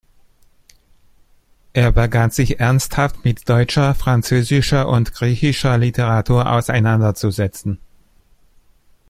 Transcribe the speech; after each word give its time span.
Er 1.73 1.91
begann 1.91 2.31
sich 2.31 2.59
ernsthaft 2.59 3.23
mit 3.23 3.47
deutscher, 3.47 3.93
französischer 3.93 4.87
und 4.87 5.13
griechischer 5.13 5.77
Literatur 5.77 6.51
auseinanderzusetzen. 6.51 7.77